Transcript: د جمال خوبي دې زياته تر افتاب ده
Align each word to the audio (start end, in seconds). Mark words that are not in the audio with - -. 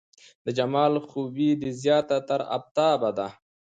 د 0.45 0.47
جمال 0.57 0.93
خوبي 1.07 1.49
دې 1.61 1.71
زياته 1.81 2.17
تر 2.29 2.41
افتاب 2.57 3.01
ده 3.17 3.27